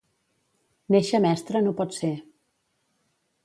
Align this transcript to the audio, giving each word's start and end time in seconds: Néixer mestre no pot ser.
Néixer 0.95 1.21
mestre 1.27 1.63
no 1.67 1.77
pot 1.83 1.95
ser. 2.01 2.13